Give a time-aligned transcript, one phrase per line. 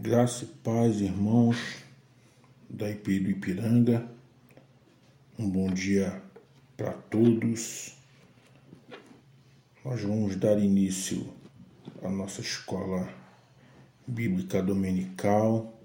[0.00, 1.82] Graça e paz, irmãos
[2.70, 4.08] da IP do Ipiranga.
[5.36, 6.22] Um bom dia
[6.76, 7.96] para todos.
[9.84, 11.34] Nós vamos dar início
[12.00, 13.12] à nossa escola
[14.06, 15.76] bíblica dominical.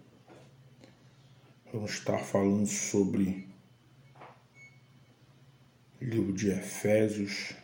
[1.73, 3.47] Vamos estar falando sobre
[5.99, 7.55] o livro de Efésios.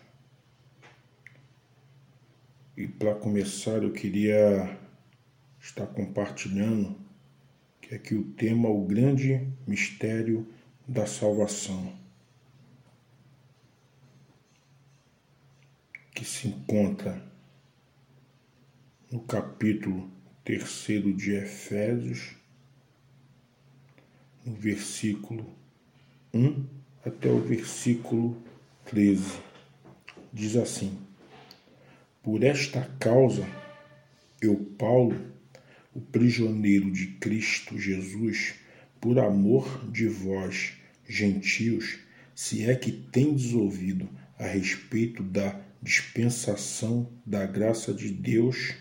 [2.75, 4.78] E para começar, eu queria
[5.59, 6.95] está compartilhando,
[7.81, 10.47] que aqui o tema o grande mistério
[10.87, 11.93] da salvação,
[16.13, 17.23] que se encontra
[19.11, 20.09] no capítulo
[20.43, 22.35] terceiro de Efésios,
[24.45, 25.45] no versículo
[26.33, 26.65] 1
[27.05, 28.41] até o versículo
[28.85, 29.39] 13.
[30.31, 30.99] Diz assim:
[32.21, 33.47] Por esta causa,
[34.41, 35.15] eu, Paulo,
[35.93, 38.53] o prisioneiro de Cristo Jesus,
[39.01, 40.73] por amor de vós,
[41.07, 41.99] gentios,
[42.35, 48.75] se é que tendes ouvido a respeito da dispensação da graça de Deus,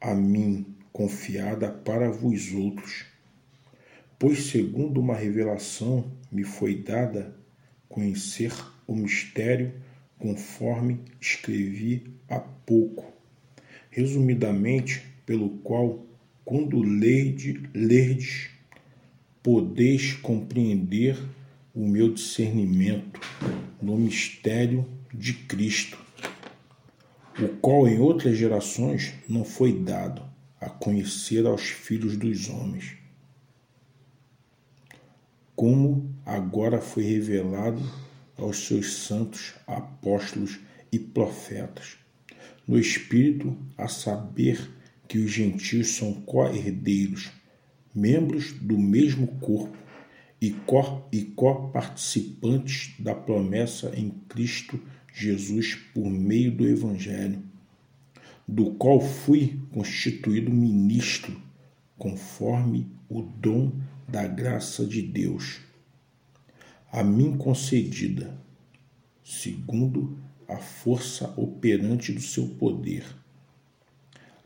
[0.00, 3.04] a mim confiada para vós outros.
[4.18, 7.36] Pois, segundo uma revelação, me foi dada
[7.88, 8.52] conhecer
[8.86, 9.74] o mistério,
[10.18, 13.12] conforme escrevi há pouco.
[13.90, 16.06] Resumidamente, pelo qual
[16.44, 18.50] quando lerdes, lerdes,
[19.42, 21.18] podeis compreender
[21.74, 23.20] o meu discernimento
[23.82, 25.98] no mistério de Cristo,
[27.38, 30.22] o qual em outras gerações não foi dado
[30.60, 32.96] a conhecer aos filhos dos homens,
[35.54, 37.82] como agora foi revelado
[38.38, 40.60] aos seus santos apóstolos
[40.92, 41.96] e profetas,
[42.66, 44.75] no Espírito, a saber
[45.08, 47.30] que os gentios são co-herdeiros,
[47.94, 49.76] membros do mesmo corpo
[50.40, 50.50] e
[51.34, 54.80] co-participantes da promessa em Cristo
[55.14, 57.42] Jesus por meio do Evangelho,
[58.46, 61.40] do qual fui constituído ministro,
[61.96, 63.72] conforme o dom
[64.06, 65.60] da graça de Deus,
[66.92, 68.38] a mim concedida,
[69.24, 73.04] segundo a força operante do seu poder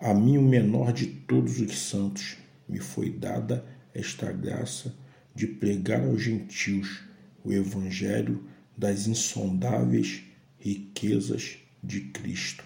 [0.00, 4.94] a mim, o menor de todos os santos, me foi dada esta graça
[5.34, 7.02] de pregar aos gentios
[7.44, 8.42] o evangelho
[8.76, 10.22] das insondáveis
[10.58, 12.64] riquezas de Cristo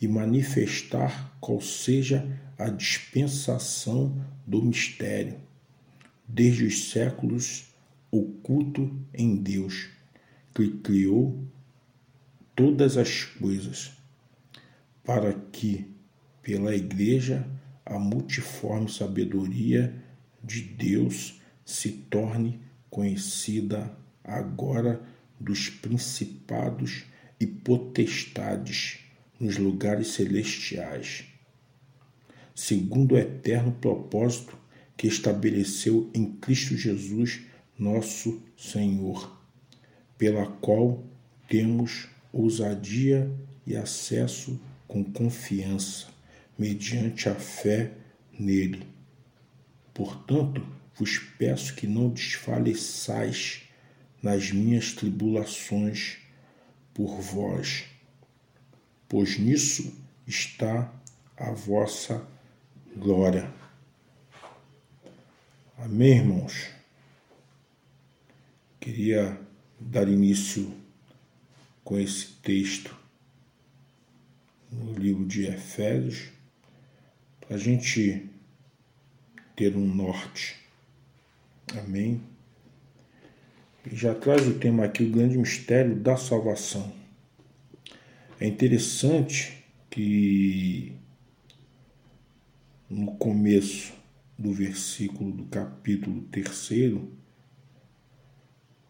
[0.00, 5.40] e manifestar qual seja a dispensação do mistério,
[6.26, 7.66] desde os séculos
[8.10, 9.88] oculto em Deus,
[10.54, 11.44] que criou
[12.54, 13.92] todas as coisas,
[15.04, 15.97] para que
[16.42, 17.46] pela Igreja,
[17.84, 19.94] a multiforme sabedoria
[20.42, 22.60] de Deus se torne
[22.90, 25.02] conhecida agora
[25.38, 27.04] dos principados
[27.40, 28.98] e potestades
[29.38, 31.24] nos lugares celestiais,
[32.54, 34.56] segundo o eterno propósito
[34.96, 37.42] que estabeleceu em Cristo Jesus,
[37.78, 39.38] nosso Senhor,
[40.16, 41.04] pela qual
[41.48, 43.30] temos ousadia
[43.66, 46.17] e acesso com confiança
[46.58, 47.92] mediante a fé
[48.32, 48.84] nele.
[49.94, 53.62] Portanto, vos peço que não desfaleçais
[54.20, 56.16] nas minhas tribulações
[56.92, 57.84] por vós,
[59.08, 60.92] pois nisso está
[61.36, 62.26] a vossa
[62.96, 63.48] glória.
[65.76, 66.70] Amém, irmãos?
[68.80, 69.40] Queria
[69.78, 70.74] dar início
[71.84, 72.96] com esse texto
[74.72, 76.37] no livro de Efésios
[77.48, 78.28] a gente
[79.56, 80.56] ter um norte.
[81.78, 82.20] Amém?
[83.90, 86.92] E já traz o tema aqui, o grande mistério da salvação.
[88.38, 90.92] É interessante que
[92.88, 93.92] no começo
[94.38, 97.12] do versículo do capítulo terceiro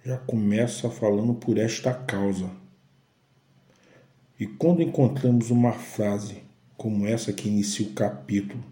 [0.05, 2.50] já começa falando por esta causa.
[4.38, 6.47] E quando encontramos uma frase
[6.78, 8.64] como essa que inicia o capítulo.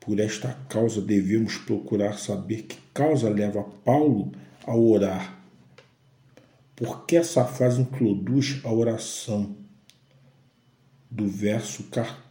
[0.00, 4.32] Por esta causa devemos procurar saber que causa leva Paulo
[4.66, 5.38] a orar.
[6.74, 9.54] Porque essa frase introduz a oração
[11.08, 11.84] do verso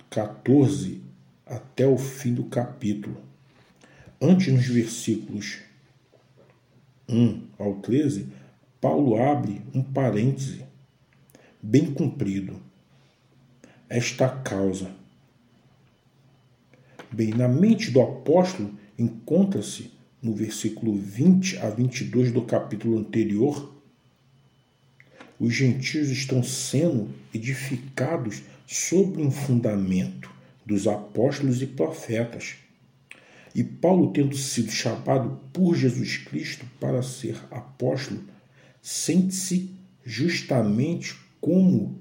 [0.09, 1.01] 14
[1.45, 3.15] até o fim do capítulo.
[4.19, 5.59] Antes, nos versículos
[7.07, 8.27] 1 ao 13,
[8.81, 10.65] Paulo abre um parêntese
[11.61, 12.59] bem comprido.
[13.87, 15.00] Esta causa
[17.13, 19.91] Bem, na mente do apóstolo encontra-se
[20.21, 23.75] no versículo 20 a 22 do capítulo anterior,
[25.37, 30.31] os gentios estão sendo edificados sobre um fundamento
[30.65, 32.55] dos apóstolos e profetas.
[33.53, 38.23] E Paulo, tendo sido chamado por Jesus Cristo para ser apóstolo,
[38.81, 39.69] sente-se
[40.05, 41.99] justamente como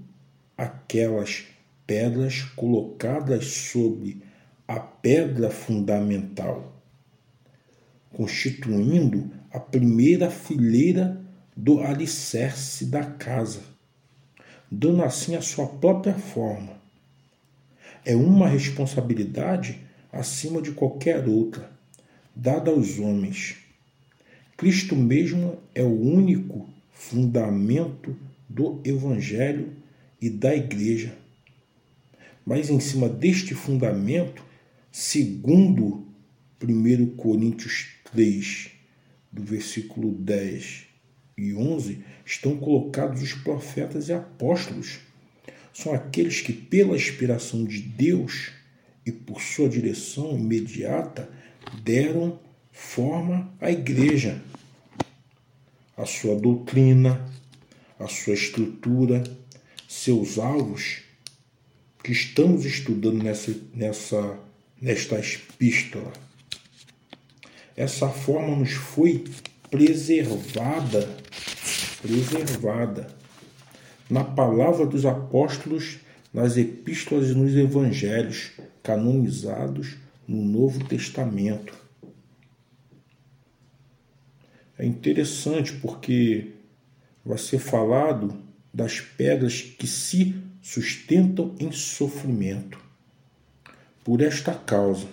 [0.57, 1.47] aquelas
[1.85, 4.30] pedras colocadas sobre
[4.71, 6.81] a pedra fundamental,
[8.13, 11.21] constituindo a primeira fileira
[11.57, 13.63] do alicerce da casa,
[14.71, 16.81] dando assim a sua própria forma.
[18.05, 19.81] É uma responsabilidade
[20.13, 21.69] acima de qualquer outra,
[22.33, 23.57] dada aos homens.
[24.57, 28.17] Cristo mesmo é o único fundamento
[28.49, 29.73] do Evangelho
[30.23, 31.13] e da Igreja.
[32.47, 34.49] Mas em cima deste fundamento,
[34.91, 36.07] segundo
[36.63, 38.71] 1 Coríntios 3,
[39.33, 40.87] do versículo 10
[41.39, 44.99] e 11, estão colocados os profetas e apóstolos.
[45.73, 48.51] São aqueles que, pela inspiração de Deus
[49.07, 51.31] e por sua direção imediata,
[51.83, 52.39] deram
[52.73, 54.43] forma à igreja,
[55.97, 57.29] a sua doutrina,
[57.99, 59.23] a sua estrutura,
[59.89, 61.03] seus alvos,
[62.03, 64.39] que estamos estudando nessa, nessa,
[64.81, 66.13] nesta epístola.
[67.77, 69.25] Essa forma nos foi
[69.71, 71.09] preservada,
[72.03, 73.15] preservada
[74.09, 75.99] na palavra dos apóstolos,
[76.33, 79.97] nas epístolas e nos evangelhos canonizados
[80.27, 81.75] no Novo Testamento.
[84.79, 86.53] É interessante porque
[87.25, 88.43] vai ser falado
[88.73, 92.90] das pedras que se sustentam em sofrimento.
[94.03, 95.07] Por esta causa,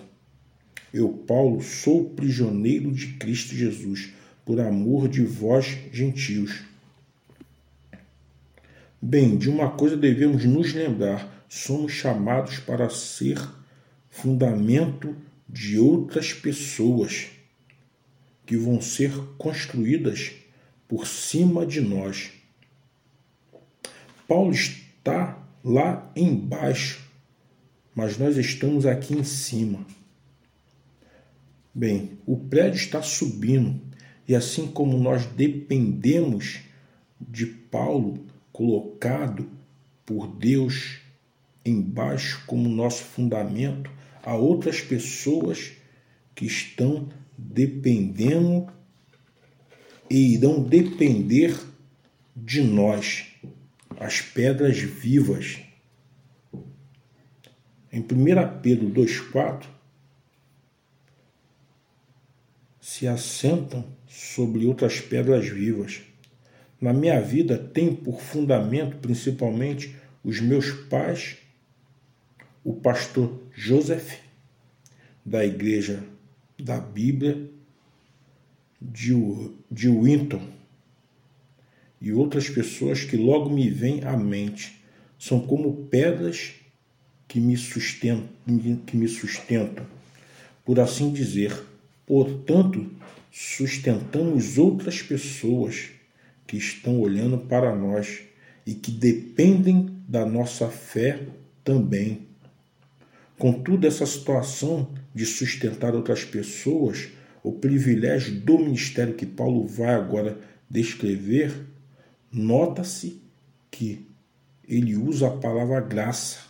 [0.92, 4.12] eu, Paulo, sou prisioneiro de Cristo Jesus,
[4.44, 6.62] por amor de vós, gentios.
[9.00, 13.38] Bem, de uma coisa devemos nos lembrar: somos chamados para ser
[14.08, 15.14] fundamento
[15.48, 17.28] de outras pessoas
[18.44, 20.32] que vão ser construídas
[20.88, 22.30] por cima de nós.
[24.26, 27.07] Paulo está lá embaixo,
[27.98, 29.84] mas nós estamos aqui em cima.
[31.74, 33.80] Bem, o prédio está subindo
[34.28, 36.60] e assim como nós dependemos
[37.20, 39.50] de Paulo colocado
[40.06, 41.00] por Deus
[41.66, 43.90] embaixo como nosso fundamento,
[44.22, 45.72] há outras pessoas
[46.36, 48.68] que estão dependendo
[50.08, 51.52] e irão depender
[52.36, 53.26] de nós,
[53.98, 55.67] as pedras vivas.
[57.98, 59.66] Em 1 Pedro 2,4
[62.80, 66.02] se assentam sobre outras pedras vivas.
[66.80, 71.38] Na minha vida tem por fundamento principalmente os meus pais,
[72.62, 74.20] o pastor Joseph,
[75.26, 76.04] da Igreja
[76.56, 77.50] da Bíblia
[78.80, 79.12] de,
[79.68, 80.48] de Winton
[82.00, 84.80] e outras pessoas que logo me vêm à mente.
[85.18, 86.54] São como pedras
[87.28, 88.28] que me sustentam,
[88.86, 89.86] que me sustentam,
[90.64, 91.54] por assim dizer.
[92.06, 92.90] Portanto,
[93.30, 95.90] sustentamos outras pessoas
[96.46, 98.22] que estão olhando para nós
[98.66, 101.26] e que dependem da nossa fé
[101.62, 102.26] também.
[103.38, 107.10] Contudo, essa situação de sustentar outras pessoas
[107.42, 111.66] o privilégio do ministério que Paulo vai agora descrever,
[112.30, 113.22] nota-se
[113.70, 114.06] que
[114.68, 116.40] ele usa a palavra graça,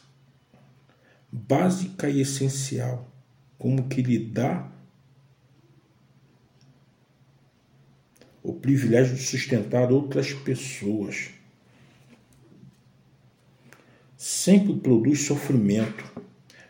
[1.31, 3.11] básica e essencial,
[3.59, 4.71] como que lhe dá
[8.43, 11.31] o privilégio de sustentar outras pessoas.
[14.17, 16.05] Sempre produz sofrimento.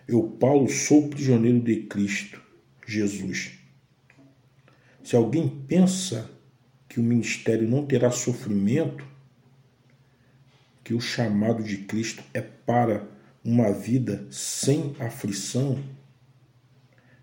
[0.06, 2.42] Eu, Paulo, sou prisioneiro de Cristo,
[2.86, 3.52] Jesus.
[5.04, 6.30] Se alguém pensa
[6.88, 9.06] que o ministério não terá sofrimento,
[10.82, 13.06] que o chamado de Cristo é para
[13.48, 15.82] uma vida sem aflição,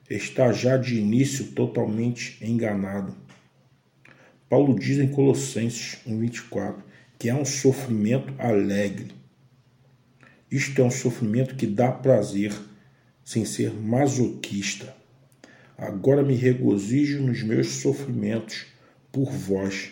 [0.10, 3.16] está já de início totalmente enganado.
[4.50, 6.78] Paulo diz em Colossenses 1,24
[7.20, 9.14] que é um sofrimento alegre.
[10.50, 12.52] Isto é um sofrimento que dá prazer,
[13.24, 14.96] sem ser masoquista.
[15.78, 18.66] Agora me regozijo nos meus sofrimentos
[19.12, 19.92] por vós.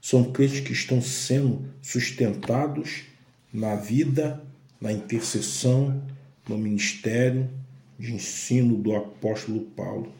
[0.00, 3.04] São crentes que estão sendo sustentados
[3.52, 4.44] na vida,
[4.82, 6.02] na intercessão,
[6.48, 7.48] no ministério,
[7.96, 10.12] de ensino do apóstolo Paulo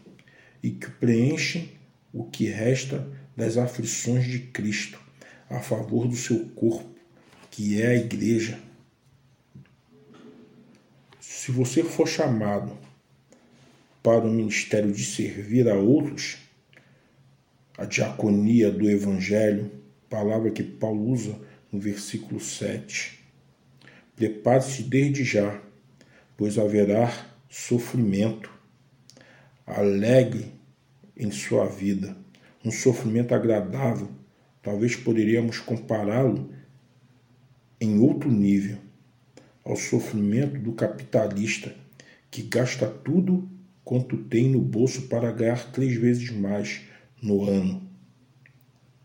[0.63, 1.73] e que preenchem
[2.13, 3.05] o que resta
[3.37, 5.01] das aflições de Cristo
[5.51, 6.95] a favor do seu corpo,
[7.51, 8.57] que é a igreja.
[11.19, 12.79] Se você for chamado
[14.01, 16.37] para o ministério de servir a outros,
[17.77, 19.73] a diaconia do Evangelho,
[20.09, 21.37] palavra que Paulo usa
[21.73, 23.22] no versículo 7.
[24.17, 25.61] Prepare-se desde já,
[26.37, 27.13] pois haverá
[27.49, 28.51] sofrimento.
[29.67, 30.53] Alegre
[31.17, 32.17] em sua vida,
[32.65, 34.09] um sofrimento agradável.
[34.63, 36.53] Talvez poderíamos compará-lo
[37.81, 38.79] em outro nível
[39.65, 41.75] ao sofrimento do capitalista
[42.31, 43.49] que gasta tudo
[43.85, 46.83] quanto tem no bolso para ganhar três vezes mais
[47.21, 47.83] no ano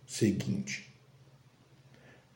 [0.06, 0.88] seguinte.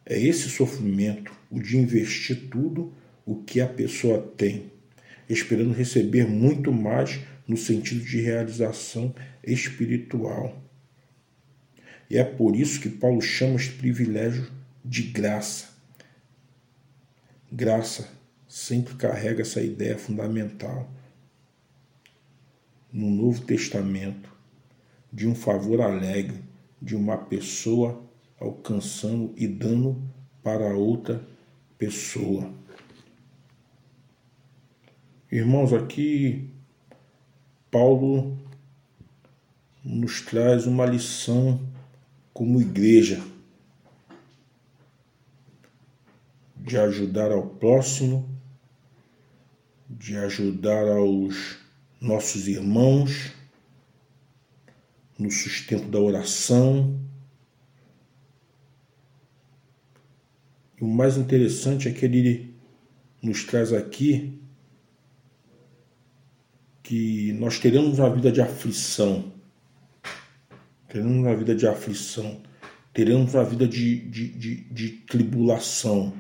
[0.06, 2.94] É esse sofrimento, o de investir tudo
[3.26, 4.72] o que a pessoa tem,
[5.30, 10.58] esperando receber muito mais no sentido de realização espiritual.
[12.10, 14.50] E é por isso que Paulo chama este privilégio
[14.84, 15.70] de graça.
[17.52, 18.10] Graça
[18.48, 20.90] sempre carrega essa ideia fundamental.
[22.92, 24.30] No Novo Testamento,
[25.12, 26.42] de um favor alegre
[26.82, 28.04] de uma pessoa
[28.40, 30.02] alcançando e dando
[30.44, 31.26] para outra
[31.82, 32.54] pessoa.
[35.32, 36.48] Irmãos, aqui
[37.72, 38.38] Paulo
[39.84, 41.60] nos traz uma lição
[42.32, 43.20] como igreja
[46.56, 48.30] de ajudar ao próximo,
[49.90, 51.58] de ajudar aos
[52.00, 53.34] nossos irmãos
[55.18, 57.02] no sustento da oração,
[60.82, 62.56] o mais interessante é que ele
[63.22, 64.42] nos traz aqui
[66.82, 69.32] que nós teremos uma vida de aflição,
[70.90, 72.42] teremos uma vida de aflição,
[72.92, 76.12] teremos uma vida de, de, de, de tribulação,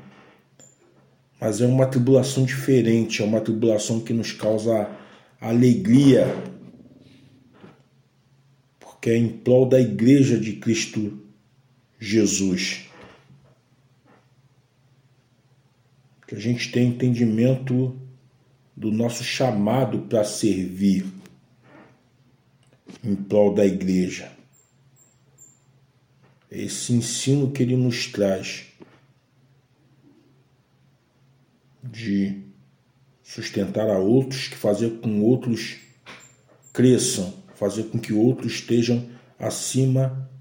[1.40, 4.88] mas é uma tribulação diferente, é uma tribulação que nos causa
[5.42, 6.28] alegria,
[8.80, 11.20] porque é em prol da igreja de Cristo
[12.00, 12.91] Jesus.
[16.32, 18.00] Que a gente tenha entendimento
[18.74, 21.06] do nosso chamado para servir
[23.04, 24.32] em prol da igreja.
[26.50, 28.68] Esse ensino que ele nos traz
[31.84, 32.42] de
[33.22, 35.80] sustentar a outros, que fazer com outros
[36.72, 39.06] cresçam, fazer com que outros estejam
[39.38, 40.32] acima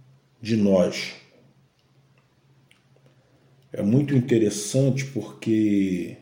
[0.41, 1.20] de nós
[3.73, 6.17] é muito interessante porque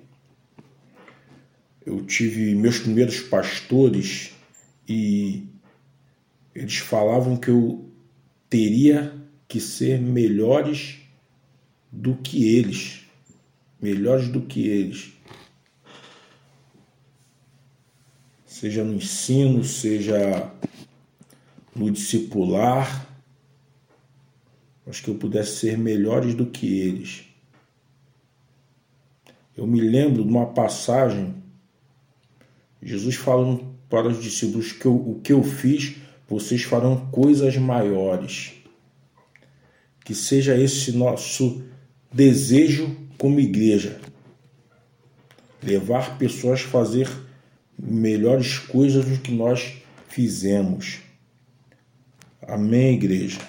[1.85, 4.33] eu tive meus primeiros pastores
[4.87, 5.47] e
[6.55, 7.91] eles falavam que eu
[8.51, 9.15] teria
[9.47, 10.99] que ser melhores
[11.91, 13.07] do que eles,
[13.81, 15.13] melhores do que eles.
[18.45, 20.53] Seja no ensino, seja
[21.75, 23.07] no discipular,
[24.87, 27.28] acho que eu pudesse ser melhores do que eles.
[29.59, 31.35] Eu me lembro de uma passagem,
[32.81, 35.97] Jesus falando para os discípulos que eu, o que eu fiz,
[36.29, 38.53] vocês farão coisas maiores.
[40.05, 41.65] Que seja esse nosso
[42.13, 44.01] desejo como igreja.
[45.61, 47.11] Levar pessoas a fazer
[47.77, 51.01] melhores coisas do que nós fizemos.
[52.47, 53.41] Amém, igreja.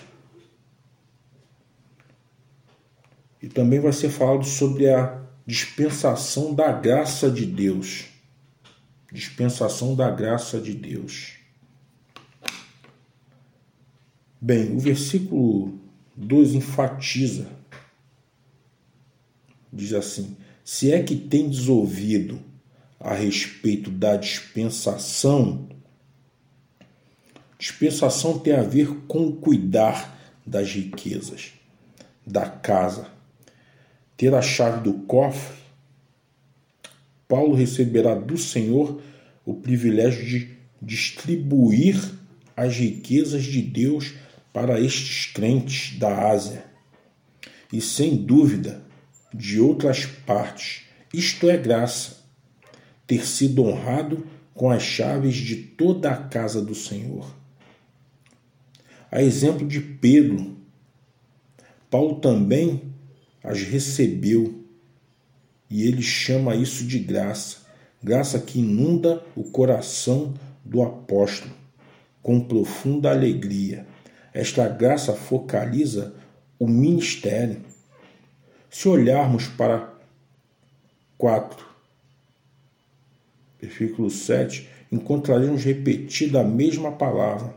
[3.40, 8.06] E também vai ser falado sobre a dispensação da graça de Deus.
[9.12, 11.38] Dispensação da graça de Deus.
[14.40, 15.80] Bem, o versículo
[16.16, 17.50] 2 enfatiza,
[19.74, 22.40] diz assim: Se é que tendes ouvido
[23.00, 25.68] a respeito da dispensação,
[27.58, 30.16] dispensação tem a ver com cuidar
[30.46, 31.54] das riquezas,
[32.24, 33.19] da casa
[34.20, 35.56] ter a chave do cofre,
[37.26, 39.02] Paulo receberá do Senhor
[39.46, 41.98] o privilégio de distribuir
[42.54, 44.16] as riquezas de Deus
[44.52, 46.66] para estes crentes da Ásia
[47.72, 48.84] e, sem dúvida,
[49.34, 50.82] de outras partes.
[51.14, 52.18] Isto é graça,
[53.08, 57.26] ter sido honrado com as chaves de toda a casa do Senhor.
[59.10, 60.58] A exemplo de Pedro,
[61.90, 62.89] Paulo também
[63.44, 64.64] as recebeu
[65.70, 67.58] e ele chama isso de graça,
[68.02, 70.34] graça que inunda o coração
[70.66, 71.60] do apóstolo
[72.22, 73.88] com profunda alegria.
[74.34, 76.14] Esta graça focaliza
[76.60, 77.62] o ministério.
[78.70, 79.94] Se olharmos para
[81.18, 81.66] 4,
[83.60, 87.56] versículo 7, encontraremos repetida a mesma palavra.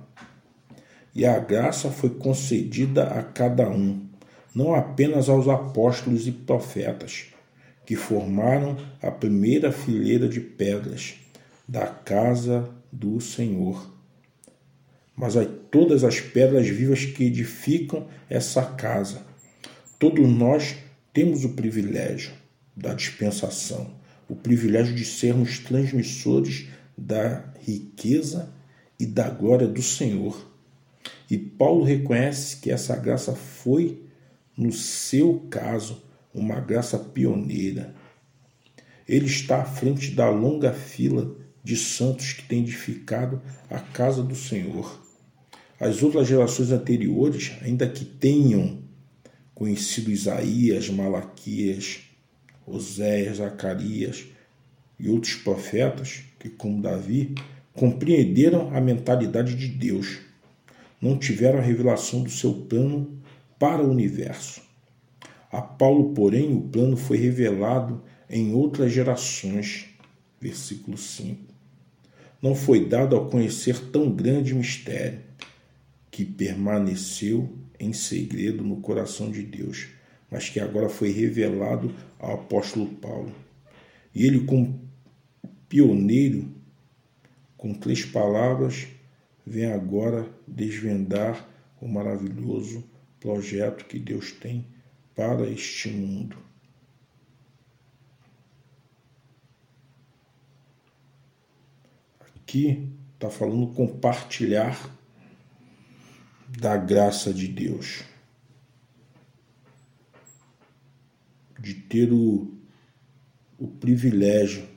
[1.14, 4.08] E a graça foi concedida a cada um,
[4.54, 7.26] não apenas aos apóstolos e profetas,
[7.84, 11.14] que formaram a primeira fileira de pedras
[11.66, 13.90] da casa do Senhor,
[15.16, 19.22] mas a todas as pedras vivas que edificam essa casa.
[19.98, 20.76] Todos nós
[21.12, 22.32] temos o privilégio
[22.76, 23.94] da dispensação,
[24.28, 28.52] o privilégio de sermos transmissores da riqueza
[28.98, 30.50] e da glória do Senhor.
[31.30, 34.02] E Paulo reconhece que essa graça foi,
[34.56, 36.02] no seu caso,
[36.34, 37.94] uma graça pioneira.
[39.08, 43.40] Ele está à frente da longa fila de santos que tem edificado
[43.70, 45.00] a casa do Senhor.
[45.78, 48.82] As outras gerações anteriores, ainda que tenham
[49.54, 52.00] conhecido Isaías, Malaquias,
[52.66, 54.24] Oséias, Zacarias
[54.98, 57.34] e outros profetas, que, como Davi,
[57.74, 60.18] compreenderam a mentalidade de Deus,
[61.00, 63.21] não tiveram a revelação do seu plano
[63.62, 64.60] para o universo.
[65.48, 69.86] A Paulo, porém, o plano foi revelado em outras gerações.
[70.40, 71.54] Versículo 5.
[72.42, 75.20] Não foi dado a conhecer tão grande mistério,
[76.10, 79.90] que permaneceu em segredo no coração de Deus,
[80.28, 83.32] mas que agora foi revelado ao apóstolo Paulo.
[84.12, 84.90] E ele, como
[85.68, 86.52] pioneiro,
[87.56, 88.88] com três palavras,
[89.46, 91.48] vem agora desvendar
[91.80, 92.90] o maravilhoso
[93.22, 94.66] projeto que Deus tem
[95.14, 96.36] para este mundo.
[102.20, 104.90] Aqui está falando compartilhar
[106.48, 108.02] da graça de Deus,
[111.58, 112.52] de ter o,
[113.58, 114.72] o privilégio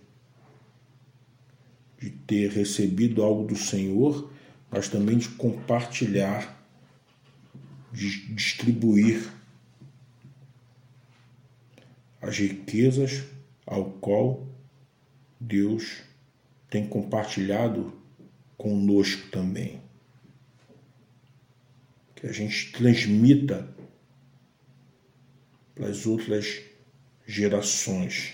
[2.06, 4.32] de ter recebido algo do Senhor,
[4.70, 6.55] mas também de compartilhar,
[7.96, 9.32] distribuir
[12.22, 13.24] as riquezas
[13.66, 14.48] ao qual
[15.40, 16.02] Deus
[16.70, 17.94] tem compartilhado
[18.58, 19.82] conosco também.
[22.16, 23.68] Que a gente transmita
[25.74, 26.62] para as outras
[27.26, 28.34] gerações.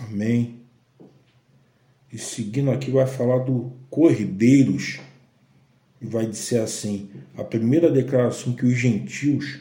[0.00, 0.60] Amém.
[2.12, 4.98] E seguindo aqui vai falar do Corrideiros
[6.06, 9.60] vai dizer assim: a primeira declaração que os gentios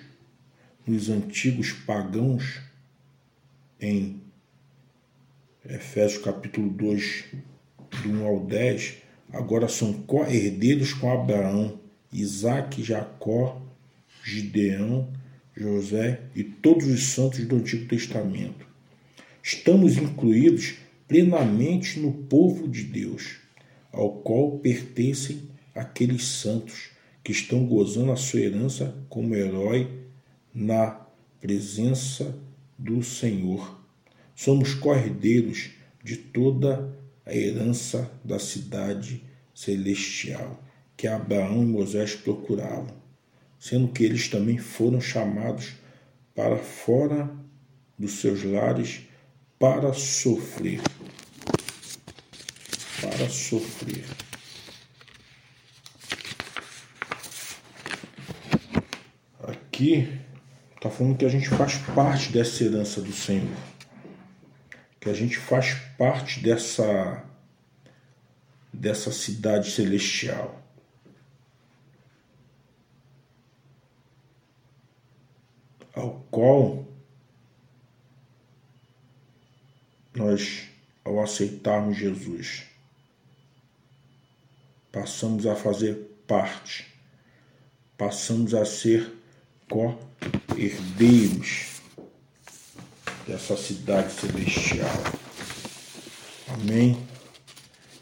[0.86, 2.60] nos antigos pagãos,
[3.80, 4.21] em
[5.63, 7.25] Efésios capítulo 2,
[8.04, 8.97] do 1 ao 10,
[9.32, 11.80] agora são co-herdeiros com Abraão,
[12.12, 13.62] Isaac, Jacó,
[14.23, 15.12] Gideão,
[15.56, 18.65] José e todos os santos do Antigo Testamento.
[19.43, 20.75] Estamos incluídos
[21.08, 23.38] plenamente no povo de Deus,
[23.91, 26.90] ao qual pertencem aqueles santos
[27.24, 29.90] que estão gozando a sua herança como herói
[30.54, 31.00] na
[31.40, 32.36] presença
[32.78, 33.80] do Senhor.
[34.36, 35.72] Somos cordeiros
[36.04, 40.62] de toda a herança da cidade celestial
[40.98, 42.94] que Abraão e Moisés procuravam,
[43.60, 45.74] sendo que eles também foram chamados
[46.36, 47.30] para fora
[47.98, 49.02] dos seus lares
[49.60, 50.82] para sofrer.
[53.02, 54.06] Para sofrer.
[59.82, 60.22] Aqui
[60.76, 63.58] Está falando que a gente faz parte dessa herança do Senhor.
[65.00, 67.24] Que a gente faz parte dessa,
[68.72, 70.62] dessa cidade celestial.
[75.96, 76.86] Ao qual
[80.15, 80.67] nós,
[81.04, 82.65] ao aceitarmos Jesus,
[84.91, 85.96] passamos a fazer
[86.28, 86.88] parte,
[87.98, 89.21] passamos a ser
[89.72, 91.82] co-herdeiros
[93.26, 94.90] dessa cidade celestial.
[96.50, 96.98] Amém?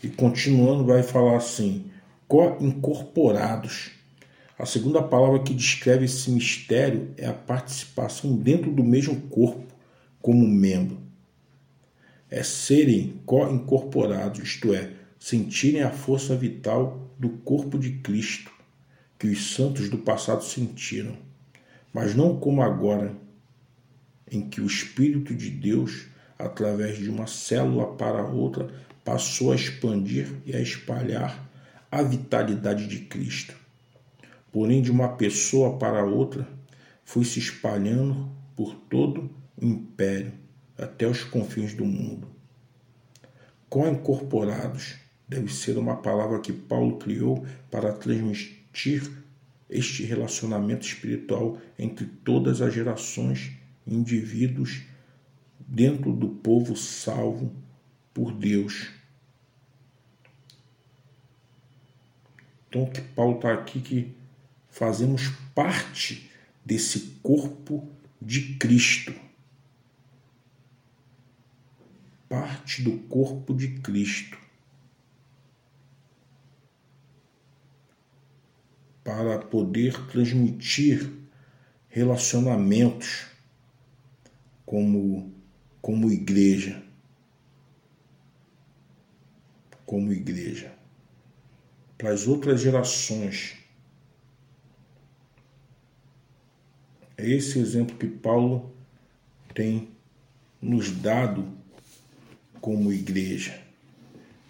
[0.01, 1.91] E continuando, vai falar assim:
[2.27, 3.91] co-incorporados.
[4.57, 9.67] A segunda palavra que descreve esse mistério é a participação dentro do mesmo corpo,
[10.21, 10.97] como membro.
[12.31, 18.51] É serem co-incorporados, isto é, sentirem a força vital do corpo de Cristo
[19.19, 21.28] que os santos do passado sentiram
[21.93, 23.15] mas não como agora,
[24.31, 28.69] em que o Espírito de Deus através de uma célula para outra,
[29.03, 31.47] passou a expandir e a espalhar
[31.91, 33.53] a vitalidade de Cristo.
[34.49, 36.47] Porém, de uma pessoa para outra,
[37.03, 39.29] foi se espalhando por todo
[39.61, 40.31] o império,
[40.77, 42.27] até os confins do mundo.
[43.69, 44.95] Co-incorporados
[45.27, 49.11] deve ser uma palavra que Paulo criou para transmitir
[49.69, 53.51] este relacionamento espiritual entre todas as gerações,
[53.85, 54.81] indivíduos
[55.59, 57.55] dentro do povo salvo
[58.13, 58.89] por Deus.
[62.67, 64.15] Então, que Paulo está aqui que
[64.69, 66.29] fazemos parte
[66.65, 67.87] desse corpo
[68.21, 69.13] de Cristo.
[72.27, 74.38] Parte do corpo de Cristo.
[79.09, 81.11] Para poder transmitir
[81.87, 83.25] relacionamentos
[84.63, 85.33] como
[85.81, 86.83] como igreja.
[89.83, 90.71] Como igreja.
[91.97, 93.57] Para as outras gerações.
[97.17, 98.71] É esse exemplo que Paulo
[99.55, 99.89] tem
[100.61, 101.51] nos dado
[102.61, 103.59] como igreja.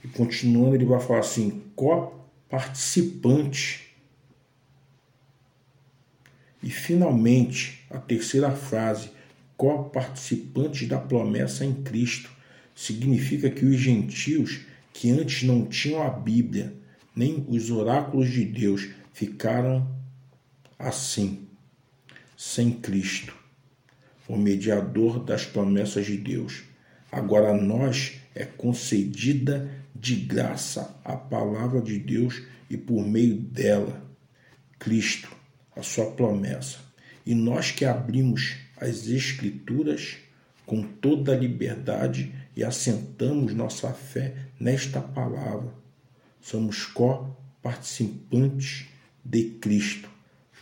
[0.04, 3.88] E continuando, ele vai falar assim: co-participante.
[6.62, 9.12] E finalmente, a terceira frase,
[9.60, 12.30] co-participantes da promessa em Cristo.
[12.74, 14.62] Significa que os gentios,
[14.94, 16.74] que antes não tinham a Bíblia,
[17.14, 19.86] nem os oráculos de Deus, ficaram
[20.78, 21.46] assim,
[22.38, 23.36] sem Cristo,
[24.30, 26.64] o mediador das promessas de Deus.
[27.12, 34.02] Agora nós é concedida de graça a palavra de Deus e por meio dela,
[34.78, 35.39] Cristo,
[35.80, 36.78] a sua promessa.
[37.26, 40.18] E nós que abrimos as Escrituras
[40.66, 45.74] com toda a liberdade e assentamos nossa fé nesta palavra.
[46.40, 48.86] Somos co-participantes
[49.24, 50.10] de Cristo,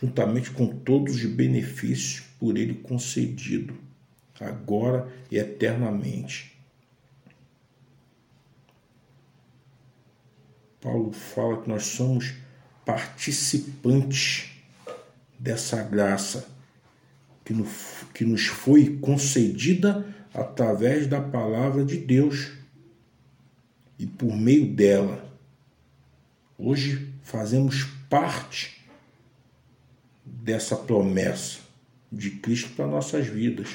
[0.00, 3.76] juntamente com todos os benefícios por Ele concedido,
[4.40, 6.56] agora e eternamente.
[10.80, 12.34] Paulo fala que nós somos
[12.86, 14.57] participantes
[15.38, 16.48] dessa graça
[17.44, 17.66] que, no,
[18.12, 22.52] que nos foi concedida através da palavra de Deus
[23.98, 25.26] e por meio dela.
[26.56, 28.84] Hoje fazemos parte
[30.24, 31.60] dessa promessa
[32.10, 33.68] de Cristo para nossas vidas.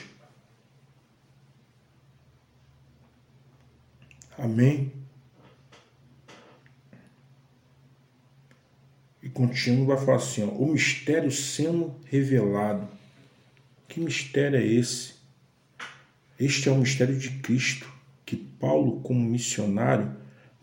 [4.37, 5.02] Amém?
[9.33, 12.87] Continua vai falar assim: ó, o mistério sendo revelado
[13.93, 15.13] que mistério é esse?
[16.39, 17.87] Este é o mistério de Cristo,
[18.25, 20.15] que Paulo, como missionário,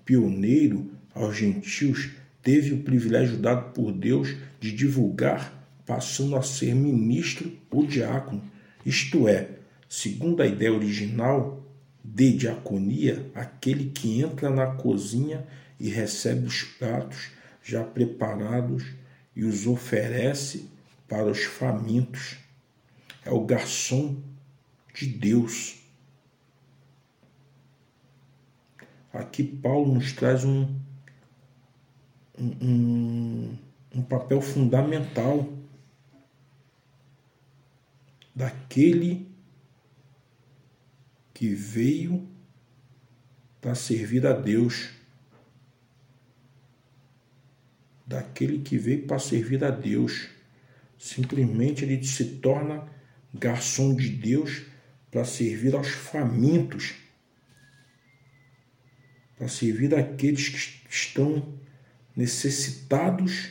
[0.05, 2.11] pioneiro aos gentios,
[2.43, 8.43] teve o privilégio dado por Deus de divulgar, passando a ser ministro ou diácono,
[8.85, 9.49] isto é,
[9.89, 11.65] segundo a ideia original
[12.03, 15.47] de diaconia, aquele que entra na cozinha
[15.79, 17.29] e recebe os pratos
[17.63, 18.85] já preparados
[19.35, 20.71] e os oferece
[21.09, 22.39] para os famintos
[23.25, 24.23] é o garçom
[24.95, 25.79] de Deus.
[29.13, 30.79] Aqui Paulo nos traz um,
[32.39, 33.57] um,
[33.95, 35.53] um papel fundamental
[38.35, 39.29] daquele
[41.35, 42.29] que veio
[43.61, 44.91] para servir a Deus.
[48.11, 50.31] Daquele que veio para servir a Deus.
[50.99, 52.89] Simplesmente ele se torna
[53.33, 54.63] garçom de Deus
[55.13, 56.97] para servir aos famintos,
[59.37, 61.57] para servir aqueles que estão
[62.17, 63.51] necessitados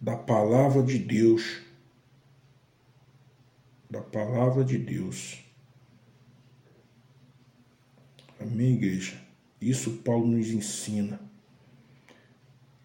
[0.00, 1.60] da palavra de Deus,
[3.90, 5.44] da palavra de Deus.
[8.40, 9.20] Amém, igreja?
[9.60, 11.25] Isso Paulo nos ensina.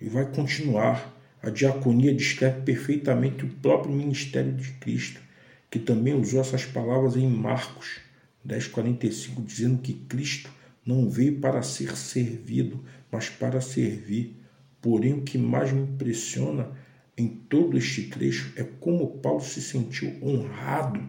[0.01, 5.21] E vai continuar a diaconia descreve perfeitamente o próprio ministério de Cristo,
[5.69, 7.99] que também usou essas palavras em Marcos
[8.45, 10.51] 10,45, dizendo que Cristo
[10.83, 14.35] não veio para ser servido, mas para servir.
[14.81, 16.71] Porém, o que mais me impressiona
[17.15, 21.07] em todo este trecho é como Paulo se sentiu honrado.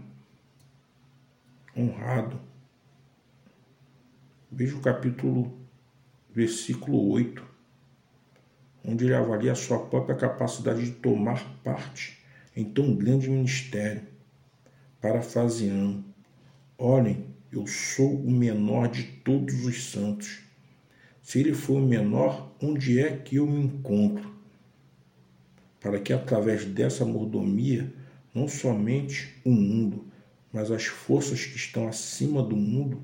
[1.74, 2.38] Honrado.
[4.50, 5.58] Veja o capítulo,
[6.34, 7.51] versículo 8
[8.84, 12.18] onde ele avalia a sua própria capacidade de tomar parte
[12.56, 14.02] em tão grande ministério.
[15.00, 16.04] Parafraseando,
[16.78, 20.40] Olhem, eu sou o menor de todos os santos.
[21.22, 24.32] Se ele for o menor, onde é que eu me encontro?
[25.80, 27.92] Para que através dessa mordomia,
[28.34, 30.06] não somente o mundo,
[30.52, 33.02] mas as forças que estão acima do mundo,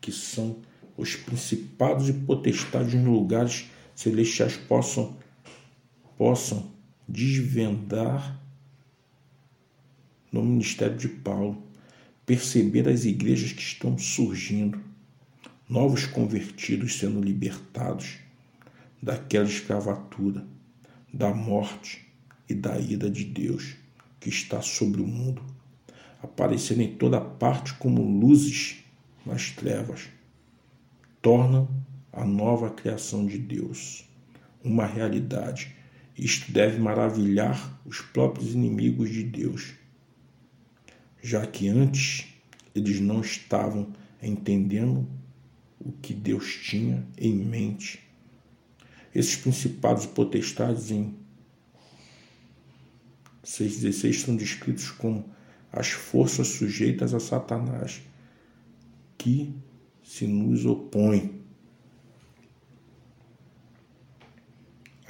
[0.00, 0.56] que são
[0.96, 5.18] os principados e potestades nos lugares celestiais possam
[6.16, 6.70] possam
[7.06, 8.40] desvendar
[10.32, 11.62] no ministério de Paulo,
[12.24, 14.80] perceber as igrejas que estão surgindo,
[15.68, 18.18] novos convertidos sendo libertados
[19.02, 20.46] daquela escravatura,
[21.12, 22.06] da morte
[22.48, 23.76] e da ira de Deus
[24.20, 25.42] que está sobre o mundo,
[26.22, 28.84] aparecendo em toda parte como luzes
[29.24, 30.08] nas trevas,
[31.20, 31.68] tornam
[32.12, 34.04] a nova criação de Deus
[34.62, 35.74] uma realidade.
[36.16, 39.72] Isto deve maravilhar os próprios inimigos de Deus,
[41.22, 42.26] já que antes
[42.74, 43.92] eles não estavam
[44.22, 45.08] entendendo
[45.78, 48.00] o que Deus tinha em mente.
[49.14, 51.14] Esses principados e potestades em
[53.42, 55.24] 6,16 são descritos como
[55.72, 58.02] as forças sujeitas a Satanás,
[59.16, 59.54] que
[60.02, 61.39] se nos opõem.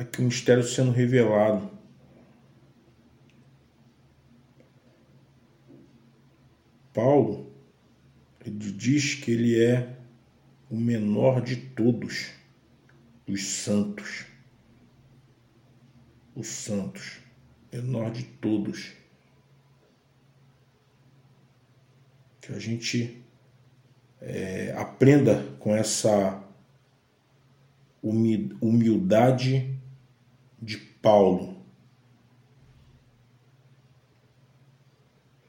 [0.00, 1.70] Aqui o mistério sendo revelado.
[6.90, 7.52] Paulo
[8.42, 9.94] ele diz que ele é
[10.70, 12.30] o menor de todos
[13.28, 14.24] os santos.
[16.34, 17.18] Os santos,
[17.70, 18.94] menor de todos.
[22.40, 23.22] Que a gente
[24.18, 26.42] é, aprenda com essa
[28.02, 29.69] humildade
[30.60, 31.56] de Paulo.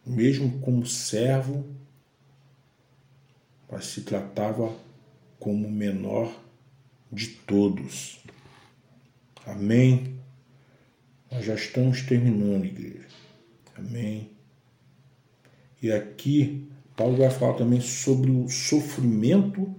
[0.06, 1.66] Mesmo como servo,
[3.70, 4.76] mas se tratava
[5.40, 6.34] como menor
[7.12, 8.20] de todos.
[9.46, 10.20] Amém?
[11.32, 13.08] Nós já estamos terminando, igreja.
[13.76, 14.30] Amém?
[15.82, 19.74] E aqui Paulo vai falar também sobre o sofrimento,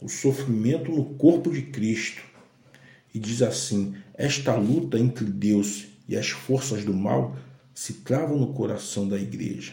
[0.00, 2.22] o sofrimento no corpo de Cristo.
[3.16, 7.34] E diz assim: esta luta entre Deus e as forças do mal
[7.72, 9.72] se trava no coração da igreja.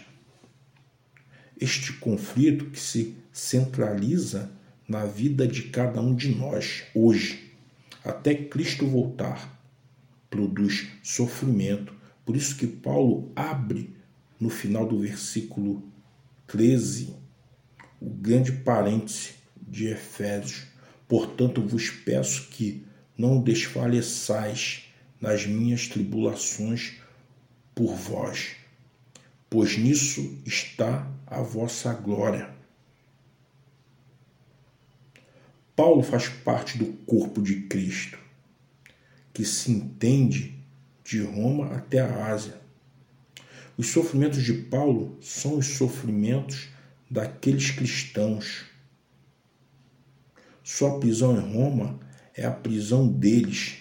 [1.59, 4.49] Este conflito que se centraliza
[4.87, 7.51] na vida de cada um de nós hoje,
[8.01, 9.61] até Cristo voltar,
[10.29, 11.93] produz sofrimento.
[12.25, 13.93] Por isso que Paulo abre
[14.39, 15.83] no final do versículo
[16.47, 17.13] 13,
[17.99, 20.63] o grande parêntese de Efésios.
[21.09, 22.85] Portanto, vos peço que
[23.17, 24.85] não desfaleçais
[25.19, 26.97] nas minhas tribulações
[27.73, 28.55] por vós,
[29.49, 32.53] pois nisso está a vossa glória.
[35.75, 38.19] Paulo faz parte do corpo de Cristo,
[39.33, 40.59] que se entende
[41.03, 42.61] de Roma até a Ásia.
[43.75, 46.69] Os sofrimentos de Paulo são os sofrimentos
[47.09, 48.65] daqueles cristãos.
[50.63, 51.99] Sua prisão em Roma
[52.35, 53.77] é a prisão deles.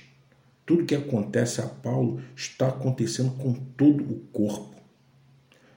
[0.65, 4.77] Tudo que acontece a Paulo está acontecendo com todo o corpo,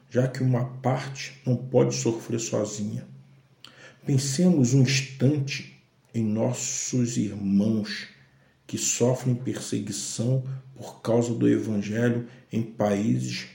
[0.10, 3.06] já que uma parte não pode sofrer sozinha.
[4.06, 5.82] Pensemos um instante
[6.14, 8.08] em nossos irmãos
[8.68, 10.44] que sofrem perseguição
[10.76, 13.48] por causa do Evangelho em países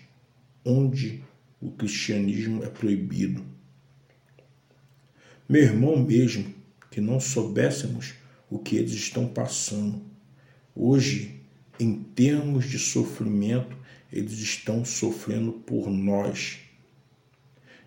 [0.65, 1.23] onde
[1.61, 3.45] o cristianismo é proibido.
[5.49, 6.55] Meu irmão, mesmo
[6.91, 8.15] que não soubéssemos
[8.51, 10.03] o que eles estão passando,
[10.75, 11.41] hoje,
[11.79, 13.77] em termos de sofrimento,
[14.13, 16.59] eles estão sofrendo por nós.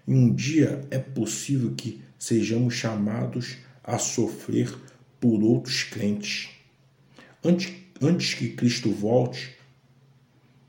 [0.07, 4.73] E um dia é possível que sejamos chamados a sofrer
[5.19, 6.49] por outros crentes.
[7.43, 9.53] Antes, antes que Cristo volte,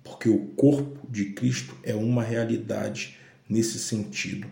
[0.02, 3.16] porque o corpo de Cristo é uma realidade
[3.48, 4.48] nesse sentido.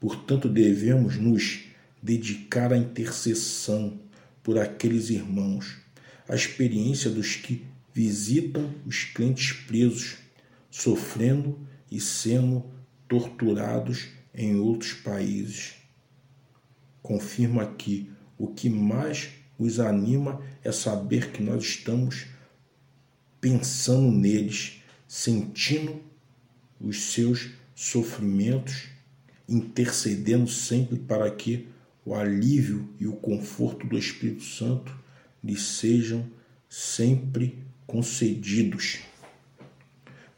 [0.00, 1.64] Portanto, devemos nos
[2.02, 4.00] dedicar à intercessão
[4.42, 5.76] por aqueles irmãos,
[6.28, 10.16] a experiência dos que visitam os crentes presos,
[10.70, 11.58] sofrendo
[11.90, 12.64] e sendo
[13.08, 15.74] torturados em outros países.
[17.02, 22.26] Confirma que o que mais os anima é saber que nós estamos
[23.40, 26.00] pensando neles sentindo
[26.80, 28.88] os seus sofrimentos,
[29.48, 31.68] intercedendo sempre para que
[32.04, 34.96] o alívio e o conforto do Espírito Santo
[35.42, 36.26] lhes sejam
[36.68, 39.00] sempre concedidos.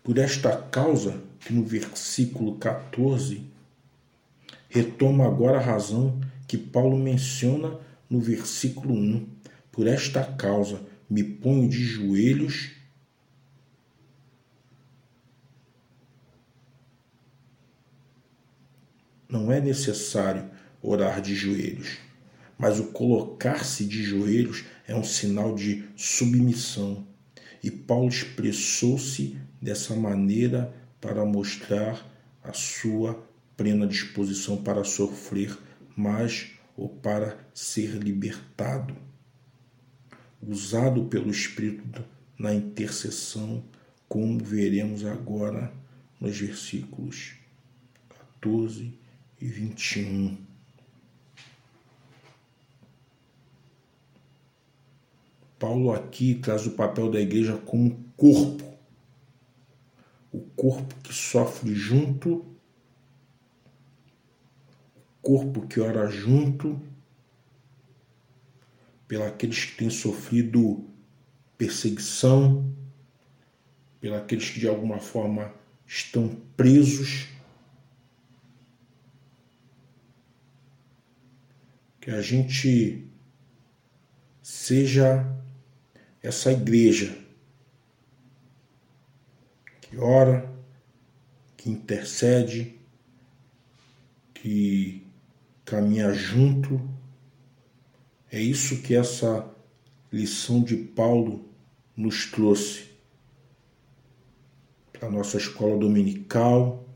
[0.03, 3.47] Por esta causa, que no versículo 14
[4.69, 9.27] retoma agora a razão que Paulo menciona no versículo 1.
[9.71, 12.71] Por esta causa me ponho de joelhos
[19.33, 20.51] Não é necessário
[20.83, 21.99] orar de joelhos,
[22.59, 27.07] mas o colocar-se de joelhos é um sinal de submissão.
[27.63, 32.05] E Paulo expressou-se dessa maneira para mostrar
[32.43, 35.57] a sua plena disposição para sofrer
[35.97, 38.97] mais ou para ser libertado.
[40.41, 42.05] Usado pelo Espírito
[42.37, 43.65] na intercessão,
[44.09, 45.73] como veremos agora
[46.21, 47.35] nos versículos
[48.41, 48.93] 14
[49.41, 50.52] e 21.
[55.63, 58.65] Paulo aqui traz o papel da igreja como corpo.
[60.33, 62.45] O corpo que sofre junto,
[64.99, 66.83] o corpo que ora junto,
[69.07, 70.85] pelos que têm sofrido
[71.57, 72.69] perseguição,
[74.01, 75.55] pelos que de alguma forma
[75.87, 77.29] estão presos
[82.01, 83.07] que a gente
[84.43, 85.41] seja
[86.23, 87.19] essa igreja
[89.81, 90.51] que ora,
[91.57, 92.79] que intercede,
[94.33, 95.07] que
[95.65, 96.81] caminha junto.
[98.31, 99.49] É isso que essa
[100.11, 101.49] lição de Paulo
[101.97, 102.91] nos trouxe
[104.93, 106.87] para a nossa escola dominical,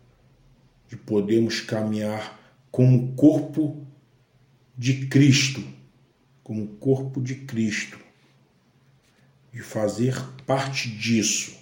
[0.89, 3.85] de podermos caminhar como corpo
[4.77, 5.63] de Cristo,
[6.43, 7.99] como corpo de Cristo,
[9.57, 10.15] de fazer
[10.45, 11.59] parte disso,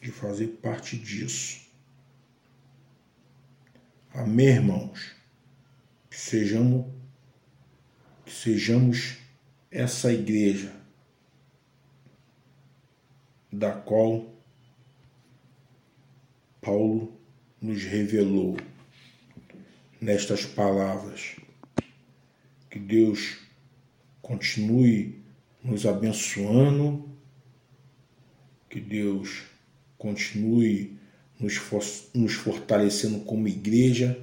[0.00, 1.60] de fazer parte disso.
[4.12, 5.12] Amém, irmãos?
[6.08, 6.86] Que sejamos,
[8.24, 9.16] que sejamos
[9.72, 10.72] essa igreja
[13.50, 14.32] da qual
[16.60, 17.12] Paulo
[17.60, 18.56] nos revelou
[20.00, 21.34] nestas palavras.
[22.70, 23.38] Que Deus
[24.22, 25.23] continue
[25.64, 27.08] nos abençoando,
[28.68, 29.44] que Deus
[29.96, 30.98] continue
[31.40, 31.58] nos,
[32.14, 34.18] nos fortalecendo como igreja,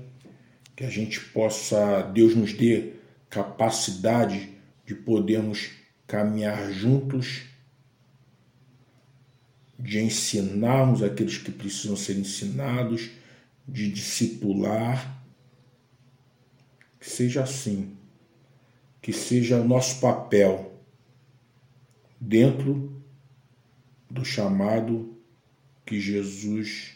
[0.75, 2.93] que a gente possa, Deus nos dê
[3.30, 4.49] capacidade
[4.86, 5.71] de podermos
[6.06, 7.43] caminhar juntos,
[9.80, 13.10] de ensinarmos aqueles que precisam ser ensinados,
[13.67, 15.19] de discipular.
[16.99, 17.97] Que seja assim,
[19.01, 20.71] que seja o nosso papel
[22.22, 23.04] dentro
[24.08, 25.18] do chamado
[25.84, 26.92] que Jesus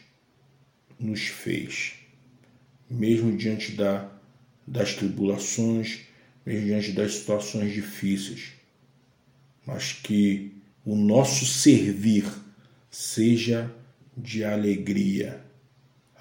[0.98, 1.94] nos fez,
[2.88, 4.08] mesmo diante da,
[4.64, 6.02] das tribulações,
[6.46, 8.52] mesmo diante das situações difíceis,
[9.66, 10.52] mas que
[10.84, 12.24] o nosso servir
[12.88, 13.74] seja
[14.16, 15.44] de alegria.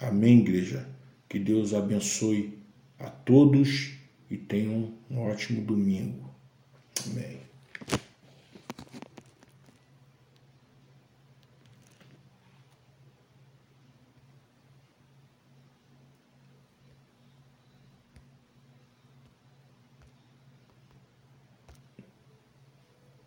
[0.01, 0.89] Amém, igreja?
[1.29, 2.57] Que Deus abençoe
[2.97, 3.93] a todos
[4.29, 6.33] e tenham um ótimo domingo.
[7.05, 7.44] Amém.